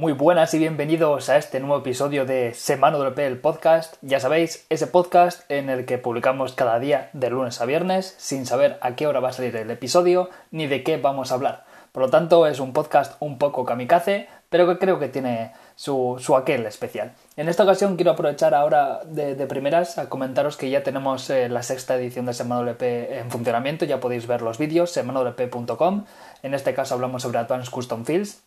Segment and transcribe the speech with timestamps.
[0.00, 3.96] Muy buenas y bienvenidos a este nuevo episodio de Semana WP, el podcast.
[4.00, 8.46] Ya sabéis, ese podcast en el que publicamos cada día de lunes a viernes sin
[8.46, 11.64] saber a qué hora va a salir el episodio ni de qué vamos a hablar.
[11.92, 16.16] Por lo tanto, es un podcast un poco kamikaze, pero que creo que tiene su,
[16.34, 17.12] aquel especial.
[17.36, 21.62] En esta ocasión quiero aprovechar ahora de, primeras a comentaros que ya tenemos eh, la
[21.62, 22.82] sexta edición de Semana WP
[23.18, 26.06] en funcionamiento, ya podéis ver los vídeos, semanawp.com.
[26.42, 28.42] En este caso hablamos sobre Advanced Custom Fields,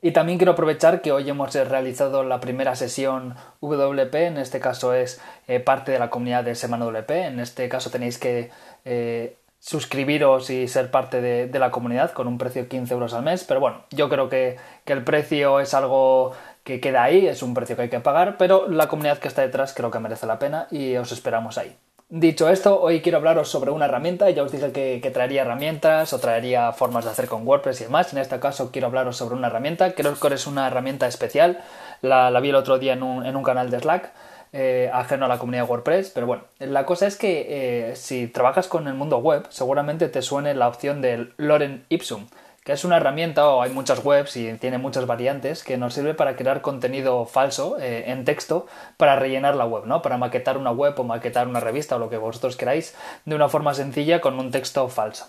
[0.00, 4.94] y también quiero aprovechar que hoy hemos realizado la primera sesión WP, en este caso
[4.94, 8.50] es eh, parte de la comunidad de Semana WP, en este caso tenéis que
[8.84, 13.24] eh, suscribiros y ser parte de, la comunidad con un precio de 15 euros al
[13.24, 17.42] mes, pero bueno, yo creo que, que el precio es algo que queda ahí, es
[17.42, 20.26] un precio que hay que pagar, pero la comunidad que está detrás creo que merece
[20.26, 21.76] la pena y os esperamos ahí.
[22.10, 24.30] Dicho esto, hoy quiero hablaros sobre una herramienta.
[24.30, 28.14] Ya os dije que, traería herramientas o traería formas de hacer con WordPress y demás.
[28.14, 29.92] En este caso quiero hablaros sobre una herramienta.
[29.92, 31.62] Creo que es una herramienta especial.
[32.00, 34.10] La, vi el otro día en un, canal de Slack.
[34.54, 38.28] Eh, ajeno a la comunidad de WordPress, pero bueno, la cosa es que eh, si
[38.28, 42.28] trabajas con el mundo web, seguramente te suene la opción del Loren Ipsum
[42.68, 46.12] que es una herramienta, o hay muchas webs y tiene muchas variantes, que nos sirve
[46.12, 48.66] para crear contenido falso eh, en texto
[48.98, 50.02] para rellenar la web, ¿no?
[50.02, 53.48] Para maquetar una web o maquetar una revista o lo que vosotros queráis de una
[53.48, 55.28] forma sencilla con un texto falso.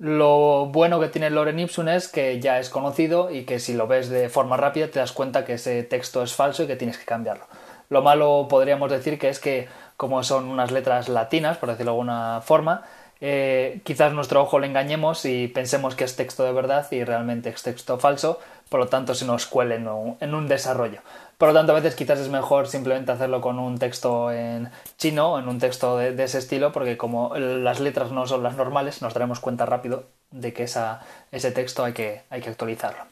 [0.00, 3.86] Lo bueno que tiene Loren Ipsum es que ya es conocido y que si lo
[3.86, 6.98] ves de forma rápida te das cuenta que ese texto es falso y que tienes
[6.98, 7.46] que cambiarlo.
[7.88, 11.98] Lo malo podríamos decir que es que como son unas letras latinas, por decirlo de
[11.98, 12.82] alguna forma,
[13.20, 17.48] eh, quizás nuestro ojo le engañemos y pensemos que es texto de verdad y realmente
[17.48, 21.00] es texto falso, por lo tanto se nos cuele en un, desarrollo.
[21.38, 25.38] Por lo tanto, a veces quizás es mejor simplemente hacerlo con un texto en chino,
[25.38, 29.14] en un texto de, ese estilo, porque como las letras no son las normales, nos
[29.14, 33.04] daremos cuenta rápido de que ese texto hay que, hay que actualizarlo.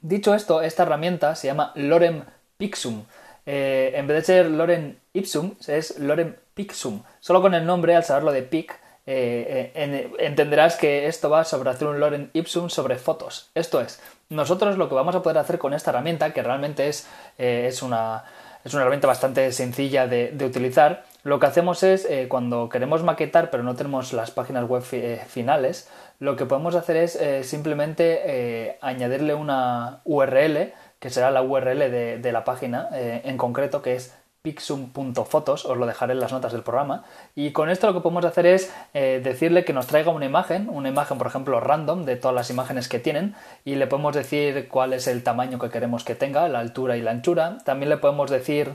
[0.00, 2.22] Dicho esto, esta herramienta se llama Lorem
[2.58, 3.04] Pixum.
[3.46, 7.02] Eh, en vez de ser Lorem Ipsum, es Lorem Pixum.
[7.20, 8.78] Solo con el nombre, al saberlo de pic,
[9.08, 13.50] eh, eh, entenderás que esto va sobre hacer un Loren Ipsum sobre fotos.
[13.54, 14.00] Esto es,
[14.30, 17.06] nosotros lo que vamos a poder hacer con esta herramienta, que realmente es,
[17.38, 18.24] eh, es, una,
[18.64, 23.62] es una, herramienta bastante sencilla de, utilizar, lo que hacemos es, cuando queremos maquetar pero
[23.62, 25.88] no tenemos las páginas web finales,
[26.20, 27.18] lo que podemos hacer es
[27.48, 31.90] simplemente añadirle una URL, que será la URL
[32.22, 34.14] de la página en concreto, que es
[34.46, 37.02] pixum.fotos, os lo dejaré en las notas del programa.
[37.34, 40.68] Y con esto lo que podemos hacer es eh, decirle que nos traiga una imagen,
[40.70, 43.34] una imagen por ejemplo random de todas las imágenes que tienen
[43.64, 47.02] y le podemos decir cuál es el tamaño que queremos que tenga, la altura y
[47.02, 47.58] la anchura.
[47.64, 48.70] También le podemos decir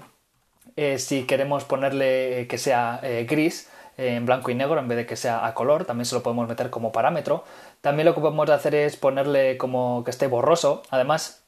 [0.75, 5.05] eh, si queremos ponerle que sea eh, gris en blanco y negro en vez de
[5.05, 7.45] que sea a color, también se lo podemos meter como parámetro.
[7.79, 10.83] También lo que podemos hacer es ponerle como que esté borroso.
[10.89, 11.40] Además,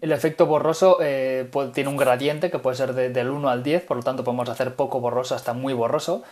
[0.00, 3.98] el efecto borroso eh, tiene un gradiente que puede ser del 1 al 10, por
[3.98, 6.22] lo tanto podemos hacer poco borroso hasta muy borroso.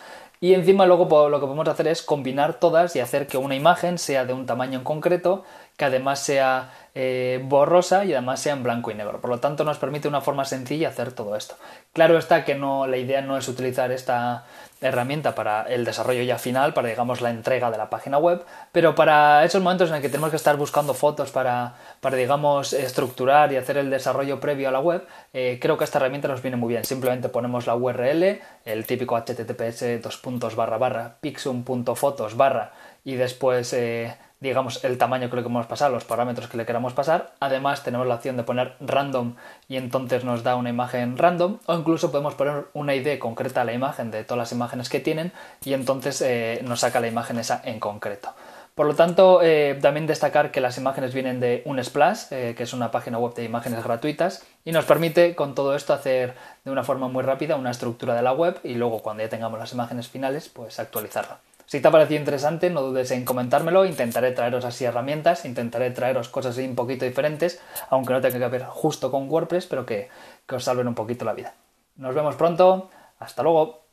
[0.41, 3.97] Y encima luego lo que podemos hacer es combinar todas y hacer que una imagen
[3.97, 5.43] sea de un tamaño en concreto,
[5.79, 9.21] que además sea eh, borrosa y además sea en blanco y negro.
[9.21, 11.55] Por lo tanto nos permite una forma sencilla hacer todo esto.
[11.93, 14.43] Claro está que no, la idea no es utilizar esta
[14.81, 18.93] herramienta para el desarrollo ya final, para digamos la entrega de la página web, pero
[18.93, 23.53] para esos momentos en el que tenemos que estar buscando fotos para, para digamos estructurar
[23.53, 26.57] y hacer el desarrollo previo a la web, eh, creo que esta herramienta nos viene
[26.57, 26.83] muy bien.
[26.83, 32.73] Simplemente ponemos la URL, el típico https dos puntos barra barra pixum.fotos barra
[33.05, 36.93] y después eh, digamos el tamaño que le queremos pasar, los parámetros que le queramos
[36.93, 37.33] pasar.
[37.39, 39.35] Además tenemos la opción de poner random
[39.67, 43.65] y entonces nos da una imagen random o incluso podemos poner una ID concreta a
[43.65, 45.31] la imagen de todas las imágenes que tienen
[45.63, 48.33] y entonces eh, nos saca la imagen esa en concreto.
[48.79, 52.71] Por lo tanto, eh, también destacar que las imágenes vienen de Unsplash, eh, que es
[52.71, 56.33] una página web de imágenes gratuitas, y nos permite con todo esto hacer
[56.63, 59.59] de una forma muy rápida una estructura de la web y luego cuando ya tengamos
[59.59, 61.39] las imágenes finales, pues actualizarla.
[61.69, 66.27] Si te ha parecido interesante, no dudes en comentármelo, intentaré traeros así herramientas, intentaré traeros
[66.27, 70.09] cosas un poquito diferentes, aunque no tenga que ver justo con WordPress, pero que,
[70.47, 71.53] que os salven un poquito la vida.
[71.95, 72.89] Nos vemos pronto,
[73.19, 73.85] hasta luego.